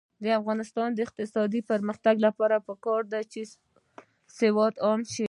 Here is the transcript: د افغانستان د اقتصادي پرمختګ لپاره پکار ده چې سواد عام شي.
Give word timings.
د 0.23 0.25
افغانستان 0.39 0.89
د 0.93 0.99
اقتصادي 1.07 1.61
پرمختګ 1.71 2.15
لپاره 2.27 2.57
پکار 2.67 3.01
ده 3.13 3.21
چې 3.31 3.41
سواد 4.39 4.73
عام 4.85 5.01
شي. 5.13 5.19